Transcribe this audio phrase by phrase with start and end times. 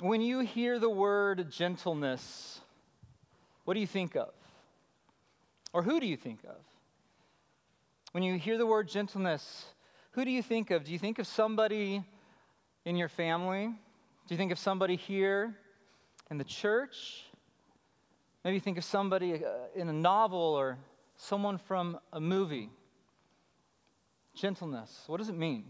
[0.00, 2.60] when you hear the word gentleness,
[3.64, 4.32] what do you think of?
[5.72, 6.56] Or who do you think of?
[8.12, 9.66] When you hear the word gentleness,
[10.12, 10.84] who do you think of?
[10.84, 12.04] Do you think of somebody
[12.84, 13.66] in your family?
[13.66, 15.56] Do you think of somebody here
[16.30, 17.24] in the church?
[18.44, 20.78] Maybe think of somebody uh, in a novel or
[21.16, 22.70] someone from a movie.
[24.34, 25.64] Gentleness, what does it mean?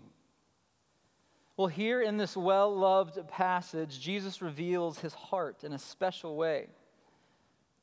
[1.57, 6.67] Well, here in this well loved passage, Jesus reveals his heart in a special way.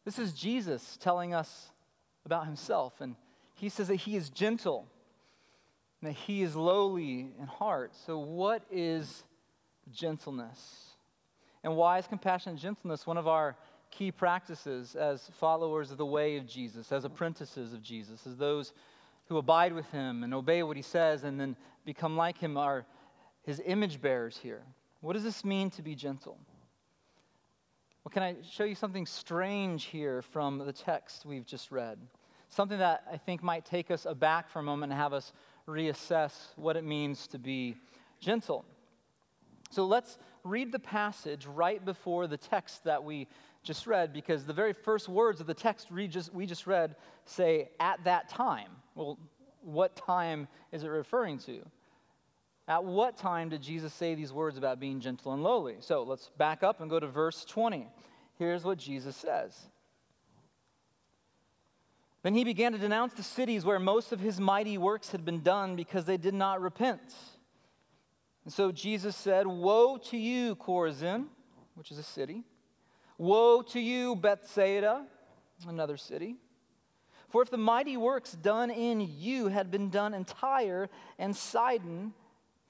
[0.03, 1.69] This is Jesus telling us
[2.25, 3.15] about himself, and
[3.55, 4.87] he says that he is gentle,
[6.01, 7.93] and that he is lowly in heart.
[8.05, 9.23] So, what is
[9.93, 10.87] gentleness?
[11.63, 13.55] And why is compassion and gentleness one of our
[13.89, 18.73] key practices as followers of the way of Jesus, as apprentices of Jesus, as those
[19.27, 22.85] who abide with him and obey what he says and then become like him are
[23.43, 24.63] his image bearers here.
[25.01, 26.37] What does this mean to be gentle?
[28.03, 31.99] Well, can I show you something strange here from the text we've just read?
[32.49, 35.33] Something that I think might take us aback for a moment and have us
[35.67, 37.75] reassess what it means to be
[38.19, 38.65] gentle.
[39.69, 43.27] So let's read the passage right before the text that we
[43.63, 46.95] just read, because the very first words of the text we just, we just read
[47.25, 48.69] say, at that time.
[48.95, 49.19] Well,
[49.61, 51.61] what time is it referring to?
[52.67, 55.77] At what time did Jesus say these words about being gentle and lowly?
[55.79, 57.87] So let's back up and go to verse 20.
[58.37, 59.57] Here's what Jesus says.
[62.23, 65.41] Then he began to denounce the cities where most of his mighty works had been
[65.41, 67.01] done because they did not repent.
[68.43, 71.25] And so Jesus said, Woe to you, Chorazin,
[71.75, 72.43] which is a city.
[73.17, 75.05] Woe to you, Bethsaida,
[75.67, 76.35] another city.
[77.29, 82.13] For if the mighty works done in you had been done in Tyre and Sidon,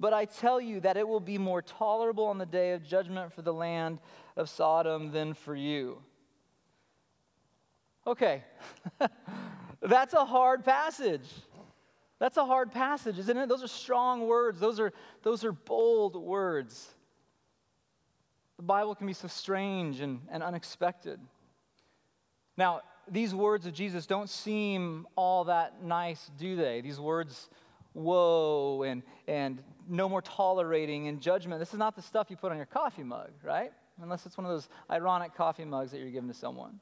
[0.00, 3.34] But I tell you that it will be more tolerable on the day of judgment
[3.34, 3.98] for the land
[4.34, 5.98] of Sodom than for you.
[8.06, 8.42] Okay.
[9.82, 11.28] That's a hard passage.
[12.18, 13.48] That's a hard passage, isn't it?
[13.50, 14.58] Those are strong words.
[14.58, 16.94] Those are, those are bold words.
[18.56, 21.20] The Bible can be so strange and, and unexpected.
[22.56, 26.80] Now, these words of Jesus don't seem all that nice, do they?
[26.80, 27.50] These words,
[27.94, 31.60] woe, and, and no more tolerating and judgment.
[31.60, 33.72] This is not the stuff you put on your coffee mug, right?
[34.00, 36.80] Unless it's one of those ironic coffee mugs that you're giving to someone.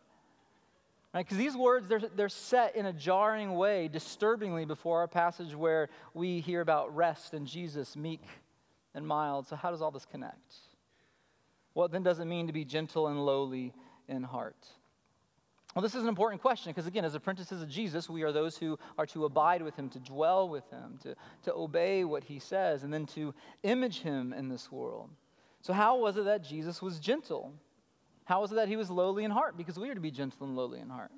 [1.15, 1.25] Right?
[1.25, 5.89] Because these words, they're, they're set in a jarring way, disturbingly, before our passage where
[6.13, 8.23] we hear about rest and Jesus, meek
[8.95, 9.47] and mild.
[9.49, 10.55] So, how does all this connect?
[11.73, 13.73] What then does it mean to be gentle and lowly
[14.07, 14.67] in heart?
[15.75, 18.57] Well, this is an important question because, again, as apprentices of Jesus, we are those
[18.57, 21.15] who are to abide with him, to dwell with him, to,
[21.45, 25.11] to obey what he says, and then to image him in this world.
[25.61, 27.53] So, how was it that Jesus was gentle?
[28.25, 29.57] How was it that he was lowly in heart?
[29.57, 31.13] Because we are to be gentle and lowly in heart.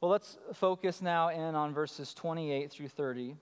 [0.00, 3.36] Well, let's focus now in on verses 28 through 30.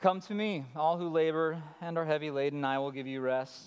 [0.00, 3.64] Come to me, all who labor and are heavy laden, I will give you rest.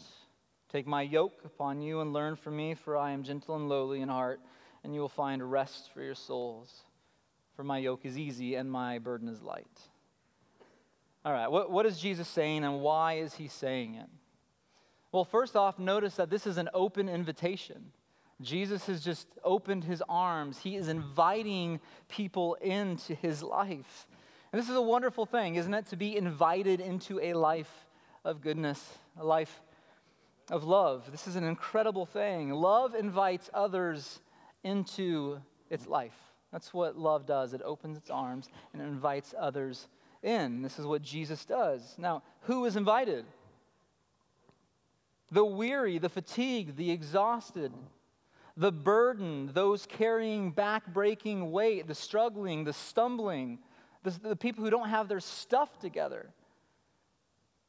[0.71, 4.01] Take my yoke upon you and learn from me, for I am gentle and lowly
[4.01, 4.39] in heart,
[4.83, 6.83] and you will find rest for your souls.
[7.55, 9.67] For my yoke is easy and my burden is light.
[11.25, 14.07] All right, what, what is Jesus saying and why is he saying it?
[15.11, 17.91] Well, first off, notice that this is an open invitation.
[18.41, 20.59] Jesus has just opened his arms.
[20.59, 24.07] He is inviting people into his life.
[24.51, 25.87] And this is a wonderful thing, isn't it?
[25.87, 27.87] To be invited into a life
[28.23, 28.83] of goodness,
[29.19, 29.61] a life
[30.49, 31.11] of love.
[31.11, 32.51] This is an incredible thing.
[32.51, 34.21] Love invites others
[34.63, 35.39] into
[35.69, 36.17] its life.
[36.51, 37.53] That's what love does.
[37.53, 39.87] It opens its arms and it invites others
[40.23, 40.61] in.
[40.61, 41.95] This is what Jesus does.
[41.97, 43.25] Now, who is invited?
[45.31, 47.71] The weary, the fatigued, the exhausted,
[48.57, 53.59] the burdened, those carrying back breaking weight, the struggling, the stumbling,
[54.03, 56.29] the, the people who don't have their stuff together.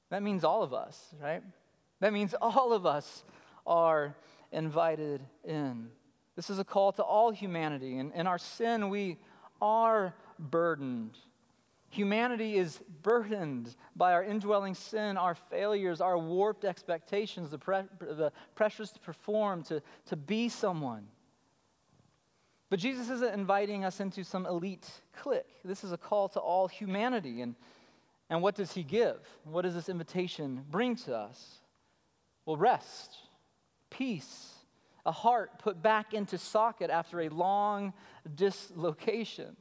[0.08, 1.42] That means all of us, right?
[2.00, 3.24] That means all of us
[3.66, 4.16] are
[4.50, 5.90] invited in.
[6.40, 7.98] This is a call to all humanity.
[7.98, 9.18] And in our sin, we
[9.60, 11.18] are burdened.
[11.90, 18.32] Humanity is burdened by our indwelling sin, our failures, our warped expectations, the, pre- the
[18.54, 21.08] pressures to perform, to, to be someone.
[22.70, 25.60] But Jesus isn't inviting us into some elite clique.
[25.62, 27.42] This is a call to all humanity.
[27.42, 27.54] And,
[28.30, 29.18] and what does he give?
[29.44, 31.60] What does this invitation bring to us?
[32.46, 33.14] Well, rest,
[33.90, 34.54] peace,
[35.06, 37.92] a heart put back into socket after a long
[38.34, 39.56] dislocation,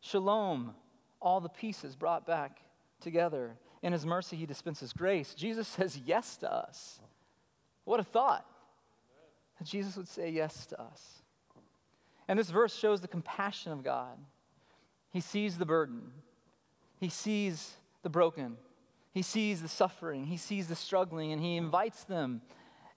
[0.00, 0.74] shalom,
[1.20, 2.60] all the pieces brought back
[3.00, 3.56] together.
[3.82, 5.34] In his mercy, he dispenses grace.
[5.34, 7.00] Jesus says yes to us.
[7.84, 8.46] What a thought
[9.58, 11.22] that Jesus would say yes to us.
[12.28, 14.18] And this verse shows the compassion of God.
[15.10, 16.10] He sees the burden,
[16.98, 18.56] He sees the broken,
[19.12, 22.42] He sees the suffering, He sees the struggling, and He invites them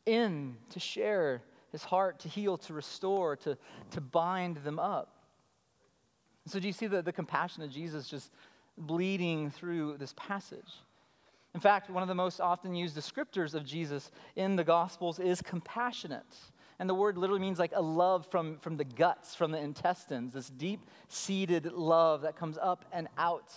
[0.07, 3.57] in to share His heart, to heal, to restore, to,
[3.91, 5.13] to bind them up.
[6.45, 8.31] So, do you see the, the compassion of Jesus just
[8.77, 10.81] bleeding through this passage?
[11.53, 15.41] In fact, one of the most often used descriptors of Jesus in the Gospels is
[15.41, 16.35] compassionate.
[16.79, 20.33] And the word literally means like a love from, from the guts, from the intestines,
[20.33, 23.53] this deep seated love that comes up and out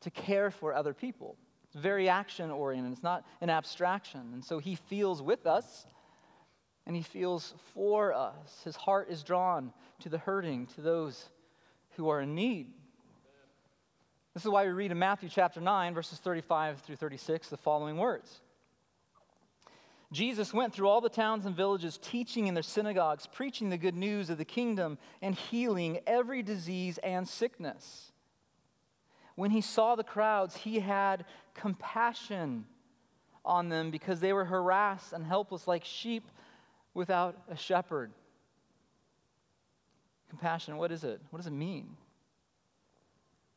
[0.00, 1.36] to care for other people.
[1.72, 4.20] It's very action oriented, it's not an abstraction.
[4.34, 5.86] And so he feels with us
[6.86, 8.60] and he feels for us.
[8.62, 11.30] His heart is drawn to the hurting, to those
[11.96, 12.72] who are in need.
[14.34, 17.96] This is why we read in Matthew chapter 9, verses 35 through 36, the following
[17.96, 18.40] words.
[20.12, 23.96] Jesus went through all the towns and villages, teaching in their synagogues, preaching the good
[23.96, 28.11] news of the kingdom, and healing every disease and sickness.
[29.34, 31.24] When he saw the crowds, he had
[31.54, 32.66] compassion
[33.44, 36.28] on them because they were harassed and helpless like sheep
[36.94, 38.12] without a shepherd.
[40.28, 41.20] Compassion, what is it?
[41.30, 41.96] What does it mean?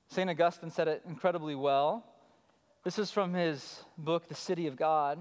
[0.07, 0.29] St.
[0.29, 2.05] Augustine said it incredibly well.
[2.83, 5.19] This is from his book, The City of God.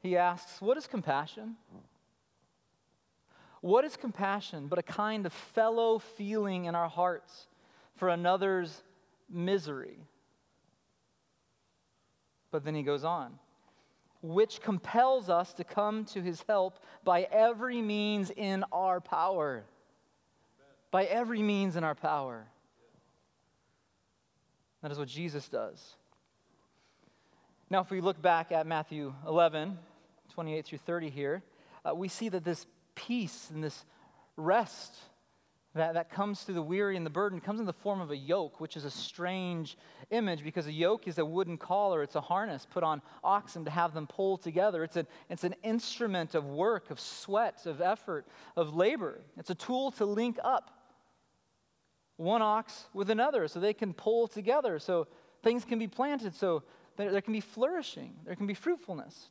[0.00, 1.56] He asks, What is compassion?
[3.60, 7.46] What is compassion but a kind of fellow feeling in our hearts
[7.96, 8.82] for another's
[9.30, 9.98] misery?
[12.50, 13.38] But then he goes on,
[14.22, 19.64] which compels us to come to his help by every means in our power.
[20.90, 22.46] By every means in our power.
[24.82, 25.96] That is what Jesus does.
[27.68, 29.76] Now, if we look back at Matthew 11,
[30.34, 31.42] 28 through 30 here,
[31.84, 32.64] uh, we see that this
[32.94, 33.84] peace and this
[34.36, 34.94] rest
[35.76, 38.16] that, that comes through the weary and the burden comes in the form of a
[38.16, 39.76] yoke, which is a strange
[40.10, 43.70] image because a yoke is a wooden collar, it's a harness put on oxen to
[43.70, 44.82] have them pull together.
[44.82, 48.26] It's, a, it's an instrument of work, of sweat, of effort,
[48.56, 49.20] of labor.
[49.36, 50.70] It's a tool to link up
[52.16, 55.06] one ox with another so they can pull together, so
[55.42, 56.62] things can be planted, so
[56.96, 59.30] there, there can be flourishing, there can be fruitfulness.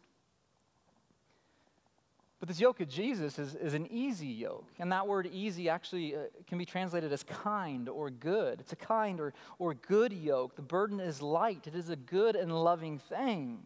[2.40, 4.68] But this yoke of Jesus is, is an easy yoke.
[4.80, 8.60] And that word easy actually uh, can be translated as kind or good.
[8.60, 10.56] It's a kind or, or good yoke.
[10.56, 13.60] The burden is light, it is a good and loving thing.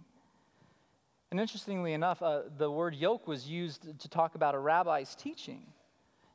[1.32, 5.62] And interestingly enough, uh, the word yoke was used to talk about a rabbi's teaching.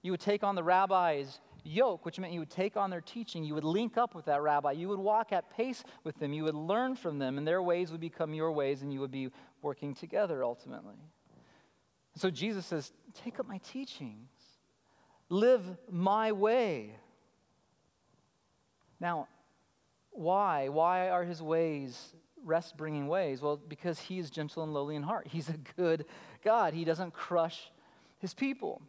[0.03, 3.43] You would take on the rabbi's yoke, which meant you would take on their teaching,
[3.43, 6.45] you would link up with that rabbi, you would walk at pace with them, you
[6.45, 9.31] would learn from them, and their ways would become your ways, and you would be
[9.63, 10.97] working together ultimately.
[12.17, 12.93] So Jesus says,
[13.25, 14.31] Take up my teachings,
[15.29, 16.97] live my way.
[19.01, 19.29] Now,
[20.11, 20.69] why?
[20.69, 23.41] Why are his ways rest bringing ways?
[23.41, 25.27] Well, because he is gentle and lowly in heart.
[25.29, 26.07] He's a good
[26.45, 26.75] God.
[26.75, 27.71] He doesn't crush
[28.19, 28.83] his people.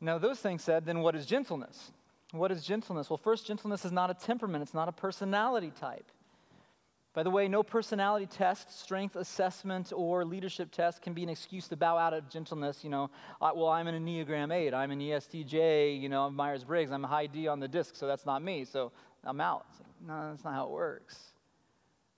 [0.00, 1.90] Now, those things said, then what is gentleness?
[2.32, 3.08] What is gentleness?
[3.08, 6.10] Well, first, gentleness is not a temperament, it's not a personality type.
[7.16, 11.66] By the way, no personality test, strength assessment, or leadership test can be an excuse
[11.68, 12.84] to bow out of gentleness.
[12.84, 17.06] You know, well, I'm an Enneagram 8, I'm an ESTJ, you know, Myers Briggs, I'm
[17.06, 18.92] a high D on the disc, so that's not me, so
[19.24, 19.64] I'm out.
[19.80, 21.18] Like, no, that's not how it works.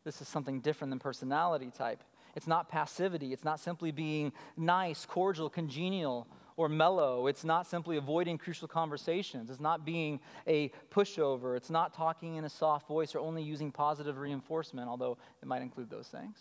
[0.03, 2.03] This is something different than personality type.
[2.35, 6.27] It's not passivity, it's not simply being nice, cordial, congenial,
[6.59, 7.29] or mellow.
[7.29, 9.49] It's not simply avoiding crucial conversations.
[9.49, 11.57] It's not being a pushover.
[11.57, 15.63] It's not talking in a soft voice or only using positive reinforcement, although it might
[15.63, 16.37] include those things.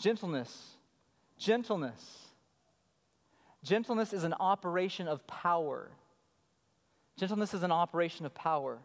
[0.00, 0.70] Gentleness.
[1.38, 2.28] Gentleness.
[3.62, 5.90] Gentleness is an operation of power.
[7.18, 8.78] Gentleness is an operation of power.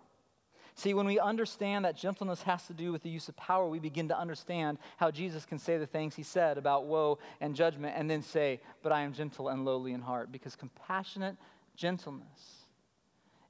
[0.75, 3.80] See, when we understand that gentleness has to do with the use of power, we
[3.80, 7.94] begin to understand how Jesus can say the things he said about woe and judgment
[7.96, 10.32] and then say, But I am gentle and lowly in heart.
[10.32, 11.38] Because compassionate
[11.75, 12.65] gentleness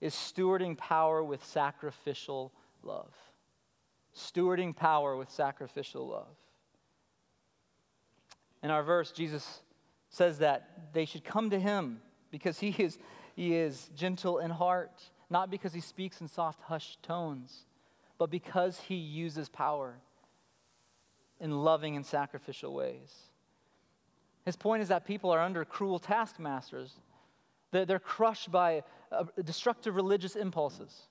[0.01, 2.51] is stewarding power with sacrificial
[2.83, 3.13] love.
[4.13, 6.35] Stewarding power with sacrificial love.
[8.61, 9.61] In our verse, Jesus
[10.09, 12.01] says that they should come to him
[12.31, 12.97] because he is,
[13.35, 15.03] he is gentle in heart,
[15.33, 17.65] not because he speaks in soft, hushed tones,
[18.19, 19.95] but because he uses power
[21.39, 23.11] in loving and sacrificial ways.
[24.45, 26.93] His point is that people are under cruel taskmasters.
[27.71, 31.07] They're, crushed by uh, destructive religious impulses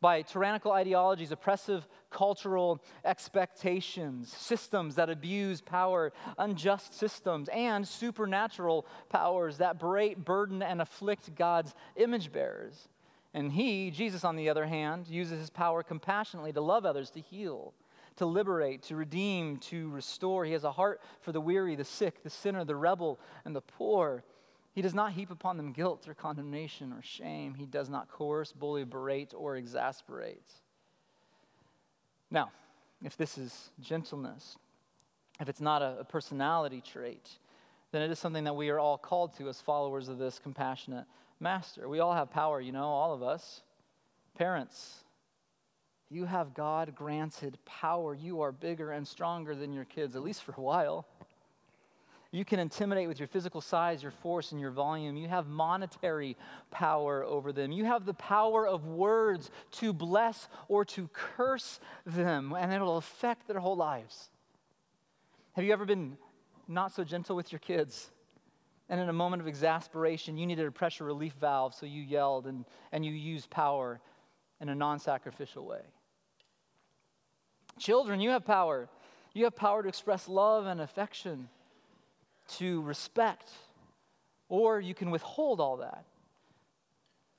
[0.00, 9.56] by tyrannical ideologies, oppressive cultural expectations, systems that abuse power, unjust systems, and supernatural powers
[9.56, 12.86] that burden, and afflict God's image bearers.
[13.34, 17.20] And he, Jesus, on the other hand, uses his power compassionately to love others, to
[17.20, 17.74] heal,
[18.16, 20.44] to liberate, to redeem, to restore.
[20.44, 23.60] He has a heart for the weary, the sick, the sinner, the rebel, and the
[23.60, 24.22] poor.
[24.72, 27.54] He does not heap upon them guilt or condemnation or shame.
[27.54, 30.52] He does not coerce, bully, berate, or exasperate.
[32.30, 32.52] Now,
[33.02, 34.56] if this is gentleness,
[35.40, 37.28] if it's not a, personality trait,
[37.94, 41.04] then it is something that we are all called to as followers of this compassionate
[41.38, 41.88] master.
[41.88, 43.62] We all have power, you know, all of us.
[44.36, 45.04] Parents,
[46.10, 48.12] you have God granted power.
[48.12, 51.06] You are bigger and stronger than your kids, at least for a while.
[52.32, 55.16] You can intimidate with your physical size, your force, and your volume.
[55.16, 56.36] You have monetary
[56.72, 57.70] power over them.
[57.70, 63.46] You have the power of words to bless or to curse them, and it'll affect
[63.46, 64.30] their whole lives.
[65.52, 66.16] Have you ever been
[66.68, 68.10] not so gentle with your kids?
[68.88, 72.46] And in a moment of exasperation, you needed a pressure relief valve, so you yelled
[72.46, 74.00] and, and you used power
[74.60, 75.80] in a non sacrificial way.
[77.78, 78.88] Children, you have power.
[79.32, 81.48] You have power to express love and affection
[82.56, 83.50] to respect,
[84.48, 86.04] or you can withhold all that.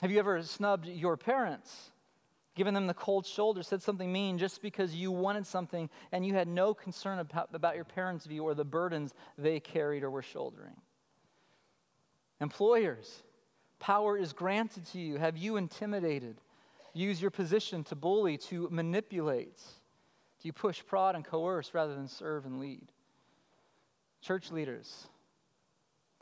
[0.01, 1.91] Have you ever snubbed your parents,
[2.55, 6.33] given them the cold shoulder, said something mean just because you wanted something and you
[6.33, 10.21] had no concern about, about your parents' view or the burdens they carried or were
[10.21, 10.75] shouldering?
[12.39, 13.23] Employers,
[13.79, 15.17] power is granted to you.
[15.17, 16.41] Have you intimidated?
[16.93, 19.57] Use your position to bully, to manipulate?
[20.41, 22.87] Do you push, prod, and coerce rather than serve and lead?
[24.21, 25.07] Church leaders,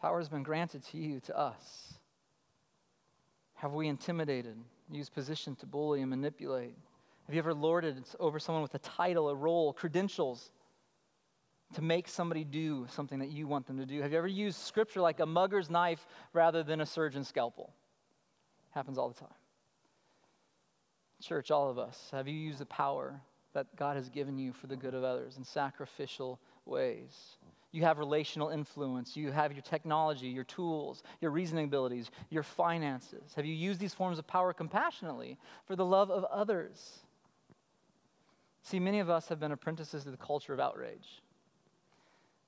[0.01, 1.93] power has been granted to you, to us.
[3.55, 4.57] Have we intimidated,
[4.91, 6.75] used position to bully and manipulate?
[7.25, 10.51] Have you ever lorded over someone with a title, a role, credentials
[11.75, 14.01] to make somebody do something that you want them to do?
[14.01, 17.73] Have you ever used scripture like a mugger's knife rather than a surgeon's scalpel?
[18.71, 19.29] Happens all the time.
[21.21, 23.21] Church, all of us, have you used the power
[23.53, 27.37] that God has given you for the good of others in sacrificial ways?
[27.73, 29.17] You have relational influence.
[29.17, 33.33] You have your technology, your tools, your reasoning abilities, your finances.
[33.35, 36.99] Have you used these forms of power compassionately for the love of others?
[38.61, 41.23] See, many of us have been apprentices to the culture of outrage.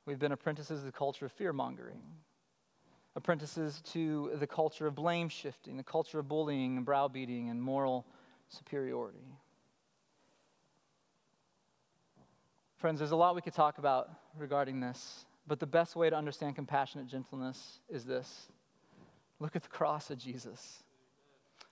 [0.05, 2.03] We've been apprentices to the culture of fear mongering,
[3.15, 8.05] apprentices to the culture of blame shifting, the culture of bullying and browbeating and moral
[8.47, 9.39] superiority.
[12.77, 16.15] Friends, there's a lot we could talk about regarding this, but the best way to
[16.15, 18.47] understand compassionate gentleness is this
[19.39, 20.83] look at the cross of Jesus.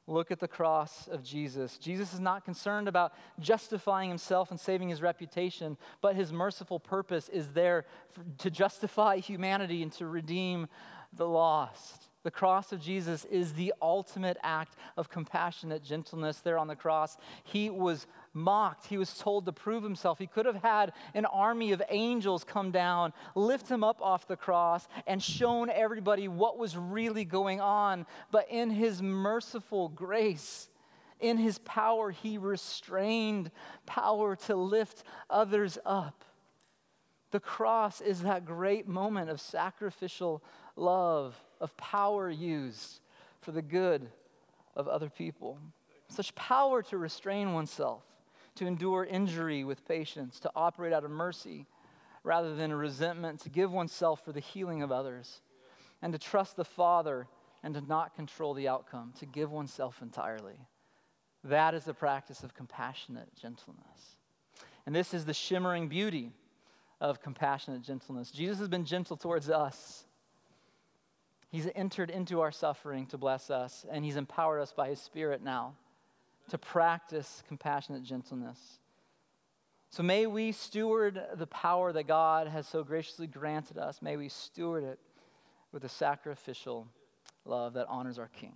[0.05, 1.77] Look at the cross of Jesus.
[1.77, 7.29] Jesus is not concerned about justifying himself and saving his reputation, but his merciful purpose
[7.29, 7.85] is there
[8.39, 10.67] to justify humanity and to redeem
[11.13, 12.09] the lost.
[12.23, 17.17] The cross of Jesus is the ultimate act of compassionate gentleness there on the cross.
[17.43, 18.87] He was mocked.
[18.87, 20.19] He was told to prove himself.
[20.19, 24.37] He could have had an army of angels come down, lift him up off the
[24.37, 28.05] cross, and shown everybody what was really going on.
[28.31, 30.69] But in his merciful grace,
[31.19, 33.51] in his power, he restrained
[33.85, 36.25] power to lift others up.
[37.31, 40.43] The cross is that great moment of sacrificial
[40.75, 42.99] love of power used
[43.41, 44.07] for the good
[44.75, 45.57] of other people.
[46.09, 48.03] Such power to restrain oneself,
[48.55, 51.65] to endure injury with patience, to operate out of mercy
[52.23, 55.41] rather than resentment, to give oneself for the healing of others,
[56.01, 57.27] and to trust the Father
[57.63, 60.55] and to not control the outcome, to give oneself entirely.
[61.43, 64.17] That is the practice of compassionate gentleness.
[64.85, 66.31] And this is the shimmering beauty
[67.01, 68.31] of compassionate gentleness.
[68.31, 70.05] Jesus has been gentle towards us.
[71.49, 75.43] He's entered into our suffering to bless us, and He's empowered us by His Spirit
[75.43, 75.75] now
[76.49, 78.79] to practice compassionate gentleness.
[79.89, 84.01] So may we steward the power that God has so graciously granted us.
[84.01, 84.99] May we steward it
[85.71, 86.87] with a sacrificial
[87.45, 88.55] love that honors our King.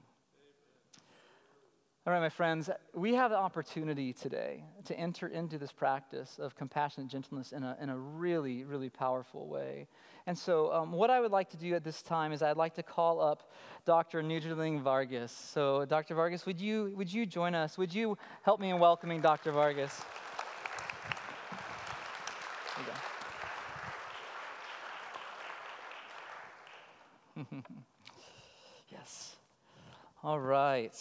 [2.08, 6.56] All right, my friends, we have the opportunity today to enter into this practice of
[6.56, 9.90] compassionate gentleness in a, in a really, really powerful way.
[10.26, 12.76] And so, um, what I would like to do at this time is I'd like
[12.76, 13.52] to call up
[13.84, 14.24] Dr.
[14.24, 15.34] Nujrling Vargas.
[15.34, 16.16] So, Dr.
[16.16, 17.78] Vargas, would you, would you join us?
[17.78, 19.52] Would you help me in welcoming Dr.
[19.52, 20.00] Vargas?
[28.94, 29.36] yes.
[30.24, 30.96] All right.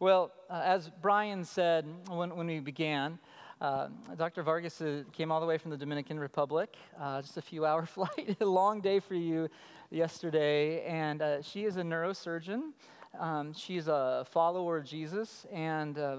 [0.00, 3.18] Well, uh, as Brian said when, when we began,
[3.60, 4.42] uh, Dr.
[4.42, 7.84] Vargas uh, came all the way from the Dominican Republic, uh, just a few hour
[7.84, 9.46] flight, a long day for you
[9.90, 10.82] yesterday.
[10.86, 12.70] And uh, she is a neurosurgeon.
[13.18, 16.16] Um, she's a follower of Jesus and uh,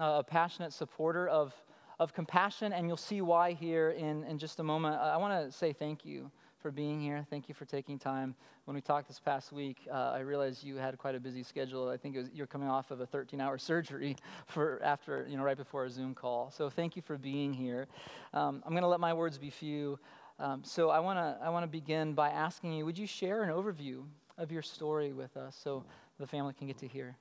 [0.00, 1.52] a passionate supporter of,
[1.98, 2.72] of compassion.
[2.72, 4.98] And you'll see why here in, in just a moment.
[4.98, 6.30] I want to say thank you
[6.60, 7.26] for being here.
[7.30, 8.34] Thank you for taking time.
[8.64, 11.88] When we talked this past week, uh, I realized you had quite a busy schedule.
[11.88, 15.84] I think you're coming off of a 13-hour surgery for after, you know, right before
[15.86, 16.50] a Zoom call.
[16.50, 17.86] So thank you for being here.
[18.34, 19.98] Um, I'm going to let my words be few.
[20.38, 23.42] Um, so I want to I want to begin by asking you, would you share
[23.42, 24.04] an overview
[24.38, 25.84] of your story with us so
[26.18, 27.16] the family can get to hear?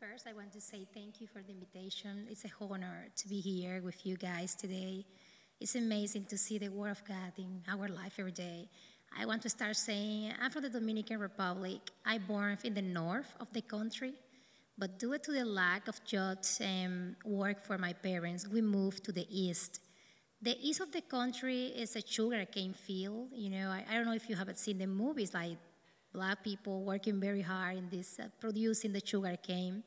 [0.00, 2.26] First, I want to say thank you for the invitation.
[2.30, 5.04] It's a honor to be here with you guys today.
[5.58, 8.68] It's amazing to see the Word of God in our life every day.
[9.18, 11.80] I want to start saying I'm from the Dominican Republic.
[12.04, 14.12] I born in the north of the country,
[14.76, 19.12] but due to the lack of jobs and work for my parents, we moved to
[19.12, 19.80] the east.
[20.42, 23.30] The east of the country is a sugarcane field.
[23.32, 25.56] You know, I, I don't know if you haven't seen the movies like
[26.12, 29.82] black people working very hard in this uh, producing the sugarcane.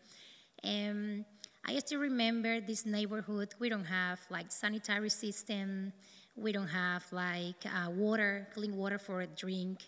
[0.64, 1.26] And
[1.66, 3.54] I still remember this neighborhood.
[3.60, 5.94] We don't have like sanitary system.
[6.36, 9.84] We don't have like uh, water, clean water for a drink.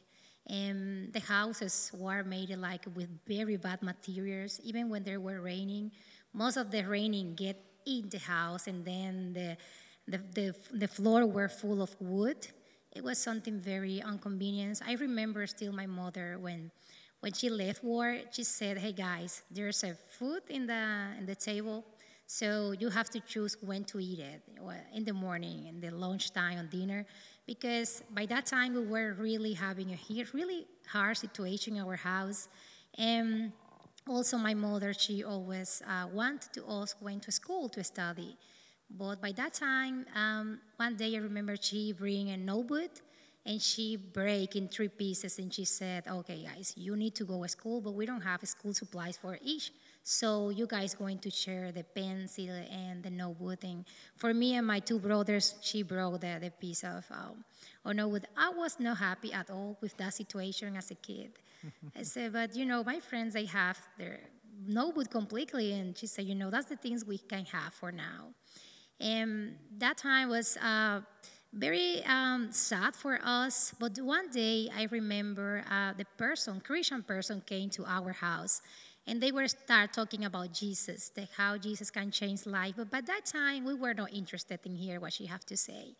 [0.47, 4.59] And the houses were made like with very bad materials.
[4.63, 5.91] Even when there were raining,
[6.33, 9.57] most of the raining get in the house, and then the
[10.07, 12.47] the, the, the floor were full of wood.
[12.91, 14.81] It was something very inconvenient.
[14.85, 16.71] I remember still my mother when
[17.21, 20.83] when she left work, she said, "Hey guys, there's a food in the
[21.19, 21.85] in the table,
[22.27, 24.41] so you have to choose when to eat it
[24.93, 27.05] in the morning, in the lunchtime, and dinner,
[27.45, 29.99] because by that time we were really having a
[30.33, 32.47] really hard situation in our house,
[32.97, 33.51] and
[34.07, 38.37] also my mother, she always uh, wanted to us went to school to study."
[38.89, 42.91] But by that time, um, one day I remember she bring a notebook
[43.45, 47.41] and she break in three pieces and she said okay guys you need to go
[47.41, 49.71] to school but we don't have school supplies for each.
[50.03, 54.65] So you guys going to share the pencil and the notebook and for me and
[54.65, 57.43] my two brothers she broke the, the piece of um,
[57.85, 58.23] or notebook.
[58.37, 61.31] I was not happy at all with that situation as a kid.
[61.97, 64.19] I said but you know my friends they have their
[64.67, 65.73] notebook completely.
[65.73, 68.33] And she said you know that's the things we can have for now.
[68.99, 71.01] And that time was uh,
[71.53, 73.73] very um, sad for us.
[73.79, 78.61] But one day I remember uh, the person, Christian person, came to our house,
[79.07, 82.75] and they were start talking about Jesus, the, how Jesus can change life.
[82.77, 85.95] But by that time we were not interested in hear what she have to say.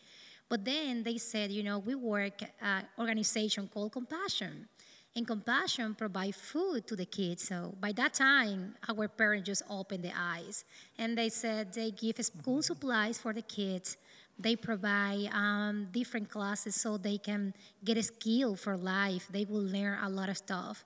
[0.48, 4.68] But then they said, you know, we work at organization called Compassion.
[5.16, 7.48] And Compassion provide food to the kids.
[7.48, 10.64] So by that time, our parents just opened their eyes.
[10.98, 13.98] And they said they give school supplies for the kids
[14.40, 19.28] they provide um, different classes so they can get a skill for life.
[19.32, 20.84] They will learn a lot of stuff.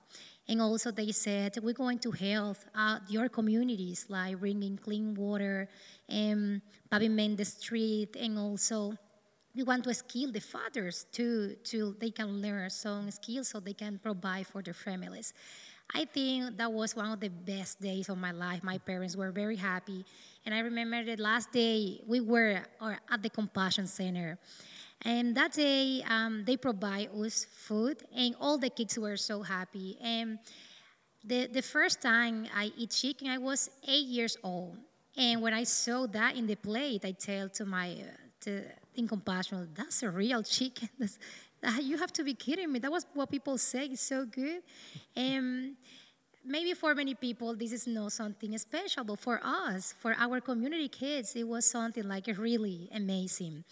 [0.48, 5.68] And also, they said, we're going to help uh, your communities, like bringing clean water
[6.08, 8.14] and pavement the street.
[8.14, 8.94] And also,
[9.56, 13.72] we want to skill the fathers too, to they can learn some skills so they
[13.72, 15.32] can provide for their families.
[15.94, 18.62] I think that was one of the best days of my life.
[18.62, 20.04] My parents were very happy.
[20.46, 22.62] And I remember the last day we were
[23.10, 24.38] at the Compassion Center.
[25.02, 29.98] And that day, um, they provide us food, and all the kids were so happy.
[30.00, 30.38] And
[31.24, 34.78] the, the first time I eat chicken, I was eight years old.
[35.16, 37.96] And when I saw that in the plate, I tell to my
[38.42, 38.62] to
[38.94, 40.88] in compassion, that's a real chicken.
[40.98, 41.18] That's,
[41.82, 42.78] you have to be kidding me.
[42.78, 43.86] That was what people say.
[43.86, 44.62] It's so good.
[45.16, 45.76] And
[46.46, 50.88] maybe for many people, this is not something special, but for us, for our community
[50.88, 53.64] kids, it was something like really amazing.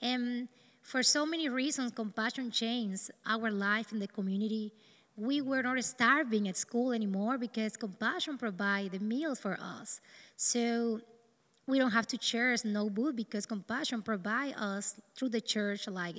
[0.00, 0.48] And
[0.82, 4.72] for so many reasons, compassion changed our life in the community.
[5.16, 10.00] We were not starving at school anymore because compassion provided the meals for us.
[10.36, 11.00] So
[11.66, 16.16] we don't have to share no food because compassion provide us through the church like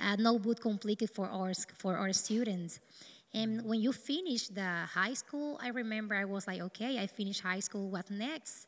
[0.00, 2.80] uh, no notebook completely for our, for our students.
[3.34, 7.40] And when you finish the high school, I remember I was like, okay, I finished
[7.42, 8.66] high school, what next?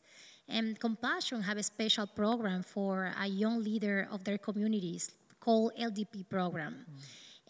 [0.49, 6.29] And Compassion have a special program for a young leader of their communities called LDP
[6.29, 6.85] program.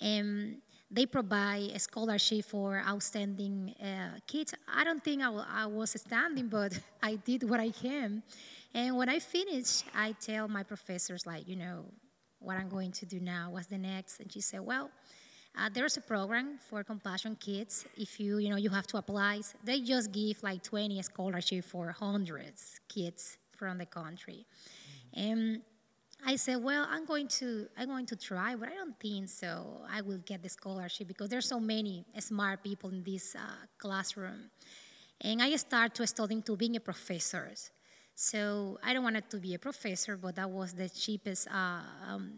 [0.01, 0.59] And
[0.91, 4.55] they provide a scholarship for outstanding uh, kids.
[4.69, 8.23] I don't think I, w- I was standing, but I did what I can.
[8.75, 11.85] And when I finished, I tell my professors, like, you know,
[12.41, 14.21] what I'm going to do now, what's the next?
[14.21, 14.91] And she said, well,
[15.59, 17.85] uh, there's a program for compassion kids.
[17.97, 19.41] If you, you know, you have to apply.
[19.65, 24.47] They just give like 20 scholarship for hundreds kids from the country.
[25.15, 25.61] And
[26.25, 29.83] I said, well, I'm going to, I'm going to try, but I don't think so.
[29.91, 33.41] I will get the scholarship because there's so many smart people in this uh,
[33.79, 34.51] classroom.
[35.21, 37.51] And I started to studying to being a professor.
[38.15, 42.33] So I don't want to be a professor, but that was the cheapest uh, um,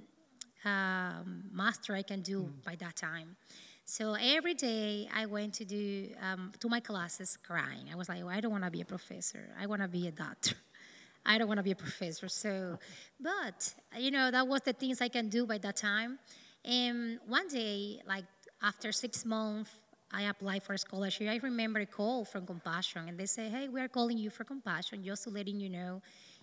[0.65, 2.65] um, master I can do mm.
[2.65, 3.37] by that time.
[3.85, 7.87] So every day I went to do um, to my classes crying.
[7.93, 9.49] I was like, well, I don't want to be a professor.
[9.61, 10.55] I want to be a doctor.
[11.27, 12.29] I don't want to be a professor.
[12.29, 12.79] So,
[13.21, 16.19] but you know that was the things I can do by that time.
[16.65, 18.25] And one day, like
[18.63, 19.71] after six months,
[20.13, 21.29] I applied for a scholarship.
[21.29, 24.45] I remember a call from Compassion, and they say, "Hey, we are calling you for
[24.45, 26.03] Compassion, just to letting you know,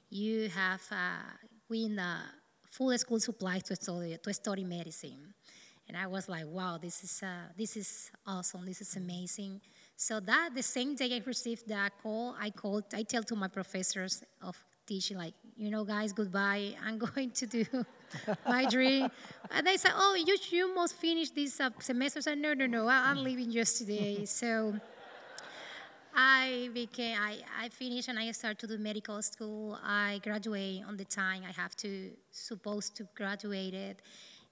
[0.10, 1.24] you have uh,
[1.70, 2.16] win the
[2.70, 5.34] full school supplies to study to study medicine."
[5.88, 8.66] And I was like, "Wow, this is uh, this is awesome.
[8.66, 9.62] This is amazing."
[9.96, 12.86] So that the same day I received that call, I called.
[12.94, 14.56] I tell to my professors of
[14.90, 16.74] teaching, like, you know, guys, goodbye.
[16.86, 17.64] I'm going to do
[18.48, 19.08] my dream.
[19.52, 22.20] And they said, oh, you, you must finish this uh, semester.
[22.20, 24.26] I said, no, no, no, I, am leaving just today.
[24.26, 24.74] So
[26.22, 29.80] I became, I, I finished and I started to do medical school.
[29.82, 34.02] I graduate on the time I have to, supposed to graduate it.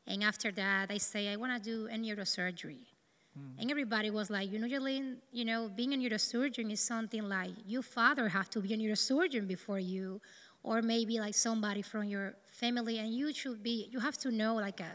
[0.08, 2.86] And after that, I say, I want to do a neurosurgery.
[3.38, 3.60] Mm.
[3.60, 7.52] And everybody was like, you know, Jolene, you know, being a neurosurgeon is something like
[7.66, 10.22] your father have to be a neurosurgeon before you,
[10.64, 14.56] or maybe like somebody from your family, and you should be, you have to know
[14.56, 14.94] like a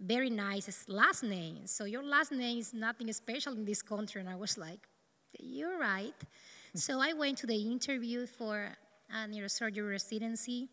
[0.00, 1.66] very nice last name.
[1.66, 4.22] So your last name is nothing special in this country.
[4.22, 4.88] And I was like,
[5.38, 6.14] you're right.
[6.74, 8.68] so I went to the interview for
[9.10, 10.68] a neurosurgery residency.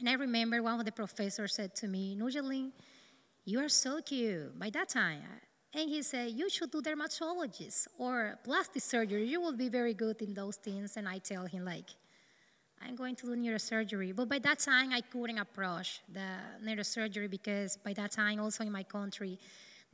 [0.00, 2.70] And I remember one of the professors said to me, Nujalin,
[3.44, 4.58] you are so cute.
[4.58, 5.22] By that time,
[5.74, 9.26] and he said, You should do dermatologist or plastic surgery.
[9.26, 10.96] You will be very good in those things.
[10.96, 11.90] And I tell him, like,
[12.86, 14.14] I'm going to do neurosurgery.
[14.14, 16.28] But by that time, I couldn't approach the
[16.64, 19.38] neurosurgery because by that time, also in my country,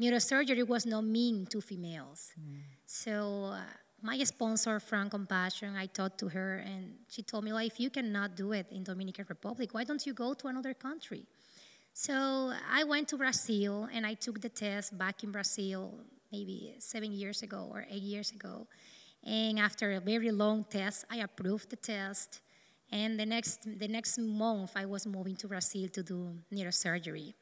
[0.00, 2.32] neurosurgery was not mean to females.
[2.38, 2.58] Mm.
[2.86, 3.60] So uh,
[4.04, 7.88] my sponsor from Compassion, I talked to her, and she told me, well, if you
[7.88, 11.24] cannot do it in Dominican Republic, why don't you go to another country?
[11.94, 15.94] So I went to Brazil and I took the test back in Brazil
[16.30, 18.66] maybe seven years ago or eight years ago.
[19.24, 22.42] And after a very long test, I approved the test.
[22.92, 27.32] And the next, the next month, I was moving to Brazil to do neurosurgery.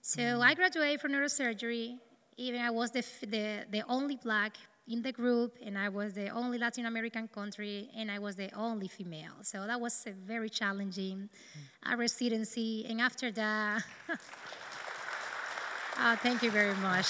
[0.00, 0.40] So mm.
[0.40, 1.98] I graduated from neurosurgery.
[2.38, 4.56] Even I was the, the, the only black
[4.88, 8.52] in the group, and I was the only Latin American country, and I was the
[8.54, 9.32] only female.
[9.42, 11.28] So that was a very challenging
[11.84, 12.86] uh, residency.
[12.88, 13.82] And after that,
[15.98, 17.06] uh, thank you very much.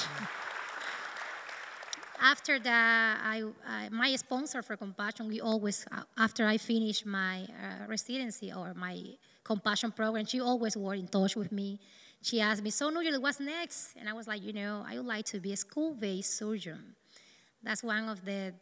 [2.18, 3.42] After that, I,
[3.90, 9.02] my sponsor for Compassion, we always, uh, after I finished my uh, residency or my
[9.44, 11.78] Compassion program, she always was in touch with me.
[12.22, 13.94] She asked me, so Nujel, what's next?
[14.00, 16.96] And I was like, you know, I would like to be a skull-base surgeon.
[17.66, 18.54] That's one of the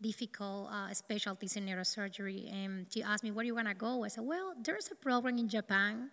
[0.00, 2.52] difficult uh, specialties in neurosurgery.
[2.54, 4.04] And she asked me, where do you want to go?
[4.04, 6.10] I said, well, there's a program in Japan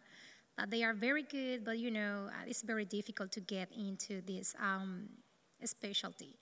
[0.57, 4.21] that they are very good, but you know, uh, it's very difficult to get into
[4.21, 5.09] this um,
[5.63, 6.35] specialty.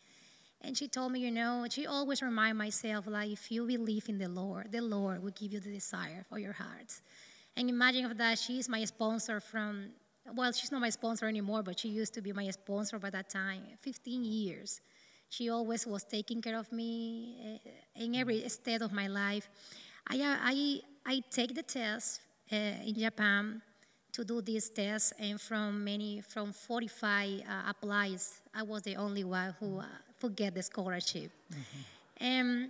[0.61, 4.17] And she told me, you know, she always remind myself, like, if you believe in
[4.17, 7.01] the Lord, the Lord will give you the desire for your heart.
[7.57, 9.89] And imagine of that, she's my sponsor from,
[10.35, 13.29] well, she's not my sponsor anymore, but she used to be my sponsor by that
[13.29, 14.79] time, 15 years.
[15.31, 19.47] She always was taking care of me eh, in every state of my life.
[20.05, 22.19] I, I, I take the test
[22.51, 23.61] uh, in Japan
[24.11, 29.23] to do this test, and from many, from 45 uh, applies, I was the only
[29.23, 29.85] one who, uh,
[30.19, 31.31] who get the scholarship.
[31.49, 32.25] Mm-hmm.
[32.25, 32.69] And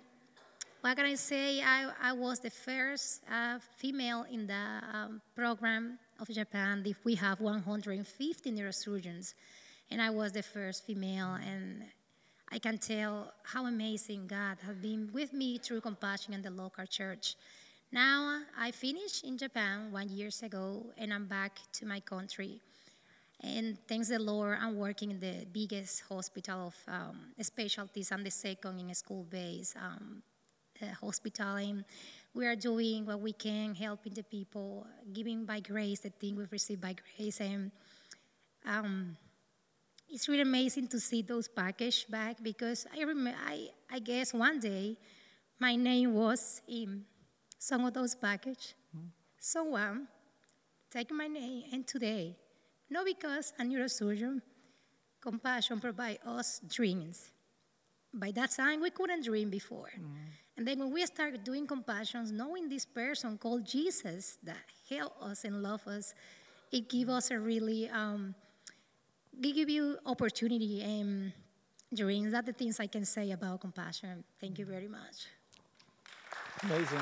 [0.82, 1.64] what can I say?
[1.64, 6.84] I, I was the first uh, female in the um, program of Japan.
[6.86, 9.34] If we have 150 neurosurgeons,
[9.90, 11.86] and I was the first female, and
[12.54, 16.86] I can tell how amazing God has been with me through compassion and the local
[16.86, 17.36] church.
[17.94, 22.60] Now I finished in Japan one years ago and I'm back to my country.
[23.40, 28.32] And thanks the Lord, I'm working in the biggest hospital of um, specialties and the
[28.32, 30.22] second in a school based um,
[31.00, 31.56] hospital.
[31.56, 31.86] And
[32.34, 36.52] we are doing what we can, helping the people, giving by grace the thing we've
[36.52, 37.40] received by grace.
[37.40, 37.72] And
[38.66, 39.16] um,
[40.12, 43.06] it's really amazing to see those packaged back because I,
[43.48, 44.98] I, I guess one day
[45.60, 47.06] my name was in
[47.58, 48.76] some of those packages.
[48.96, 49.08] Mm-hmm.
[49.40, 50.08] Someone
[50.92, 52.36] take my name, and today,
[52.90, 54.42] not because a neurosurgeon,
[55.22, 57.32] compassion provide us dreams.
[58.14, 59.92] By that time, we couldn't dream before.
[59.96, 60.58] Mm-hmm.
[60.58, 64.58] And then when we started doing compassions, knowing this person called Jesus that
[64.90, 66.14] helped us and love us,
[66.72, 68.36] it gave us a really um,
[69.42, 71.34] give you opportunity and
[71.94, 72.32] dreams.
[72.32, 74.24] That's the things I can say about compassion.
[74.40, 75.28] Thank you very much.
[76.64, 77.02] Amazing.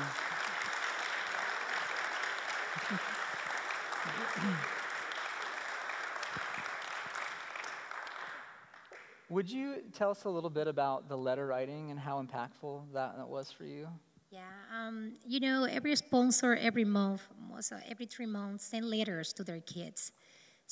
[9.28, 13.28] Would you tell us a little bit about the letter writing and how impactful that
[13.28, 13.86] was for you?
[14.30, 14.40] Yeah,
[14.74, 17.22] um, you know, every sponsor every month,
[17.52, 20.12] also every three months, send letters to their kids.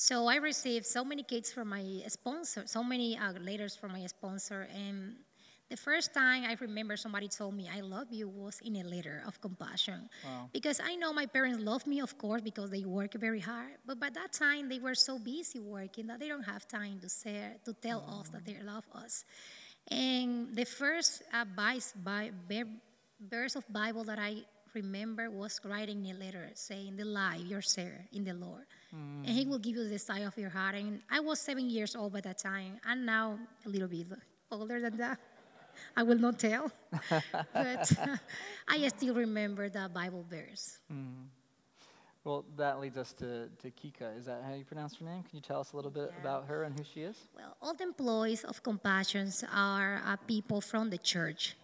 [0.01, 4.07] So I received so many kids from my sponsor, so many uh, letters from my
[4.07, 5.17] sponsor, and
[5.71, 9.25] the first time I remember somebody told me I love you was in a letter
[9.27, 10.09] of compassion.
[10.25, 10.51] Wow.
[10.53, 13.73] Because I know my parents love me, of course, because they work very hard.
[13.85, 17.09] But by that time, they were so busy working that they don't have time to
[17.09, 18.21] say, to tell mm.
[18.21, 19.25] us that they love us.
[19.91, 22.31] And the first advice by
[23.29, 28.07] verse of Bible that I remember was writing a letter saying, "The life you're share
[28.13, 28.63] in the Lord."
[28.95, 29.27] Mm.
[29.27, 30.75] And he will give you the desire of your heart.
[30.75, 34.07] And I was seven years old by that time, and now a little bit
[34.51, 35.19] older than that.
[35.97, 36.73] I will not tell,
[37.53, 38.17] but uh,
[38.67, 40.79] I still remember the Bible verse.
[40.93, 41.27] Mm.
[42.25, 44.19] Well, that leads us to, to Kika.
[44.19, 45.23] Is that how you pronounce her name?
[45.23, 46.21] Can you tell us a little bit yeah.
[46.21, 47.17] about her and who she is?
[47.35, 51.57] Well, all the employees of Compassions are uh, people from the church.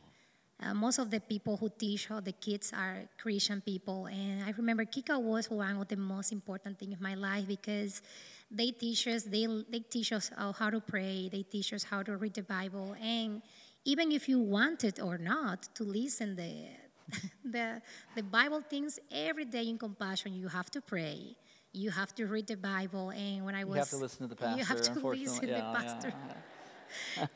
[0.62, 4.06] Uh, most of the people who teach all the kids are Christian people.
[4.06, 8.02] And I remember Kika was one of the most important things in my life because
[8.50, 12.16] they teach us, they, they teach us how to pray, they teach us how to
[12.16, 12.94] read the Bible.
[13.02, 13.42] And
[13.84, 16.68] even if you wanted or not, to listen the,
[17.44, 17.82] the,
[18.14, 21.36] the Bible things every day in compassion, you have to pray.
[21.72, 24.28] You have to read the Bible, and when I was, you have to listen to
[24.28, 24.56] the pastor.
[24.58, 26.08] You have to listen to yeah, the pastor.
[26.08, 26.53] Yeah, yeah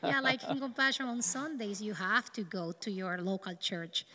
[0.03, 4.05] yeah, like in Compassion on Sundays, you have to go to your local church.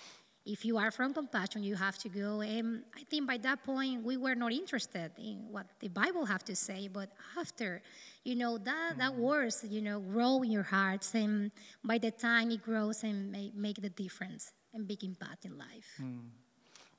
[0.46, 2.42] If you are from Compassion, you have to go.
[2.42, 6.44] And I think by that point, we were not interested in what the Bible have
[6.44, 6.86] to say.
[6.86, 7.80] But after,
[8.24, 8.98] you know, that, mm.
[8.98, 11.14] that words, you know, grow in your hearts.
[11.14, 11.50] And
[11.82, 15.88] by the time it grows and make, make the difference and big impact in life.
[15.98, 16.28] Mm.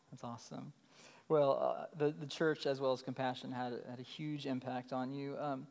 [0.10, 0.74] That's awesome.
[1.28, 5.12] Well, uh, the, the church as well as Compassion had, had a huge impact on
[5.12, 5.36] you.
[5.40, 5.68] Um,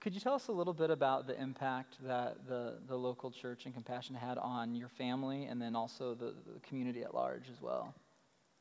[0.00, 3.64] could you tell us a little bit about the impact that the, the local church
[3.64, 7.60] and compassion had on your family and then also the, the community at large as
[7.60, 7.94] well?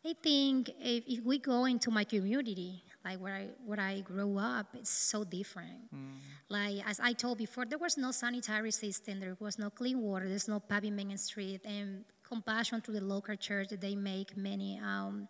[0.06, 4.38] I think if, if, we go into my community, like where I where I grew
[4.38, 5.93] up, it's so different.
[5.93, 6.19] Mm.
[6.50, 10.30] Like as I told before, there was no sanitary system, there was no clean water,
[10.30, 13.69] there's no pavement in the street, and compassion to the local church.
[13.69, 15.28] They make many um,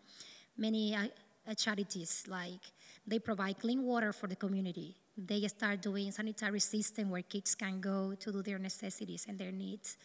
[0.58, 2.62] many uh, charities like
[3.08, 7.82] they provide clean water for the community they start doing sanitary system where kids can
[7.82, 9.98] go to do their necessities and their needs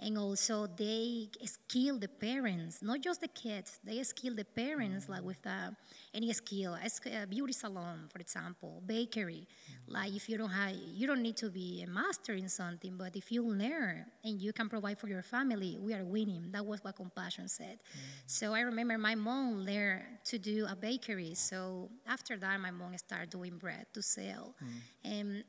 [0.00, 5.22] and also they skill the parents not just the kids they skill the parents like
[5.22, 5.70] with uh,
[6.14, 6.76] any skill.
[7.22, 9.46] A beauty salon for example bakery.
[9.86, 13.16] Like if you don't have you don't need to be a master in something but
[13.16, 16.50] if you learn and you can provide for your family we are winning.
[16.52, 17.78] That was what compassion said.
[18.26, 21.34] So i remember my mom learned to do a bakery.
[21.34, 24.54] So after that my mom started doing bread to sell.
[24.62, 24.80] Mm.
[25.04, 25.44] and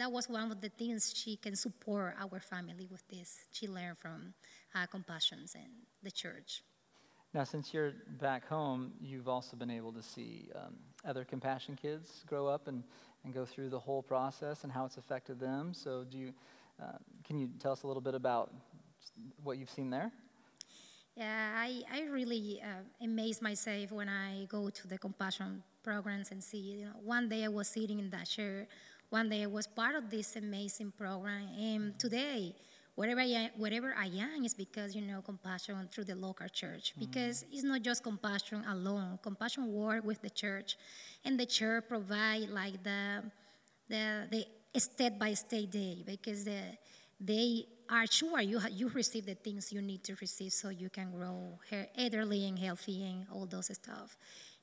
[0.00, 3.40] that was one of the things she can support our family with this.
[3.52, 4.32] She learned from
[4.74, 5.70] uh, Compassions and
[6.02, 6.62] the church.
[7.34, 12.24] Now, since you're back home, you've also been able to see um, other Compassion kids
[12.26, 12.82] grow up and,
[13.24, 15.74] and go through the whole process and how it's affected them.
[15.74, 16.32] So, do you,
[16.82, 18.52] uh, can you tell us a little bit about
[19.44, 20.10] what you've seen there?
[21.14, 26.42] Yeah, I, I really uh, amaze myself when I go to the compassion programs and
[26.42, 26.58] see.
[26.58, 28.66] You know, one day I was sitting in that chair
[29.10, 32.54] one day I was part of this amazing program, and today,
[32.94, 36.94] wherever I, wherever I am is because you know compassion through the local church.
[36.96, 37.00] Mm.
[37.00, 39.18] Because it's not just compassion alone.
[39.22, 40.76] Compassion work with the church,
[41.24, 43.22] and the church provide like the
[43.88, 46.60] the the step by step day because the,
[47.20, 51.10] they are sure you you receive the things you need to receive so you can
[51.10, 51.58] grow
[51.98, 54.16] elderly and healthy and all those stuff.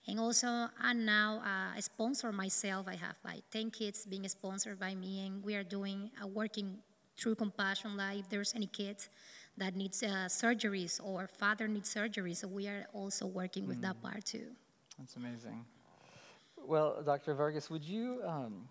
[0.07, 2.87] And also, I'm now uh, a sponsor myself.
[2.87, 6.77] I have like 10 kids being sponsored by me, and we are doing, uh, working
[7.17, 8.19] through Compassion Life.
[8.19, 9.09] If there's any kids
[9.57, 14.01] that needs uh, surgeries or father needs surgery, so we are also working with that
[14.01, 14.45] part too.
[14.97, 15.65] That's amazing.
[16.65, 17.33] Well, Dr.
[17.33, 18.21] Vargas, would you?
[18.25, 18.67] Um,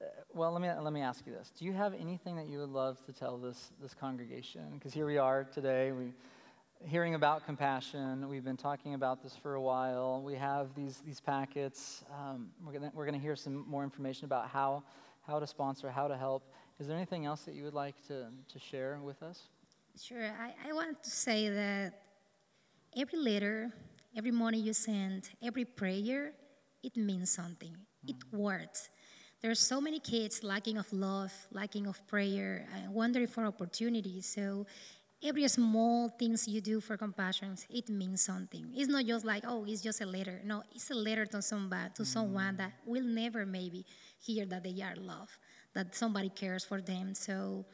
[0.00, 2.58] uh, well, let me let me ask you this: Do you have anything that you
[2.58, 4.62] would love to tell this this congregation?
[4.74, 5.92] Because here we are today.
[5.92, 6.12] We
[6.80, 8.28] hearing about compassion.
[8.28, 10.22] We've been talking about this for a while.
[10.22, 12.04] We have these these packets.
[12.12, 14.82] Um, we're gonna we're gonna hear some more information about how
[15.26, 16.42] how to sponsor, how to help.
[16.78, 19.48] Is there anything else that you would like to to share with us?
[20.00, 20.24] Sure.
[20.24, 22.02] I, I want to say that
[22.96, 23.70] every letter,
[24.16, 26.32] every money you send, every prayer,
[26.82, 27.76] it means something.
[28.06, 28.90] It works.
[29.40, 34.26] There are so many kids lacking of love, lacking of prayer, and wondering for opportunities.
[34.26, 34.66] So
[35.24, 38.70] every small things you do for compassion, it means something.
[38.74, 40.40] It's not just like, oh, it's just a letter.
[40.44, 42.58] No, it's a letter to somebody, to someone mm.
[42.58, 43.86] that will never maybe
[44.20, 45.32] hear that they are loved,
[45.72, 47.14] that somebody cares for them.
[47.14, 47.64] So,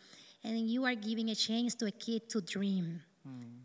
[0.45, 3.01] and you are giving a chance to a kid to dream.
[3.27, 3.59] Mm.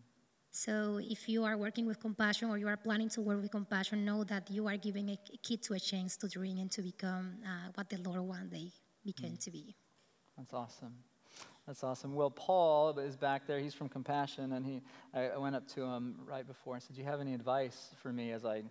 [0.50, 4.04] So if you are working with compassion or you are planning to work with compassion,
[4.04, 7.36] know that you are giving a kid to a chance to dream and to become
[7.46, 8.72] uh, what the Lord one day
[9.06, 9.44] became mm.
[9.44, 9.76] to be.
[10.38, 10.94] That's awesome.
[11.68, 12.14] That's awesome.
[12.14, 13.60] Well, Paul is back there.
[13.60, 14.82] He's from Compassion, and he.
[15.16, 18.14] I, went up to him right before and said, "Do you have any advice for
[18.14, 18.62] me as I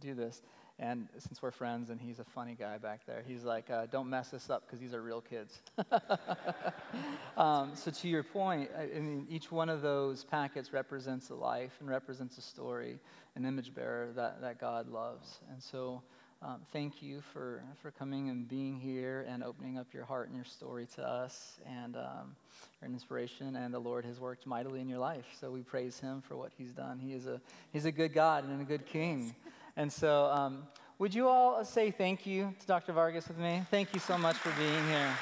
[0.00, 0.40] do this?"
[0.78, 4.08] And since we're friends, and he's a funny guy back there, he's like, uh, "Don't
[4.08, 5.60] mess this up because these are real kids."
[7.36, 11.76] um, so to your point, I mean, each one of those packets represents a life
[11.80, 13.00] and represents a story,
[13.36, 16.02] an image bearer that that God loves, and so.
[16.46, 20.36] Um, thank you for, for coming and being here and opening up your heart and
[20.36, 21.58] your story to us.
[21.66, 22.36] And um,
[22.82, 25.24] you're inspiration, and the Lord has worked mightily in your life.
[25.40, 26.98] So we praise Him for what He's done.
[26.98, 27.40] He is a,
[27.72, 29.34] he's a good God and a good King.
[29.78, 30.64] And so, um,
[30.98, 32.92] would you all say thank you to Dr.
[32.92, 33.62] Vargas with me?
[33.70, 35.16] Thank you so much for being here.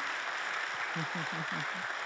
[0.95, 2.02] thank you.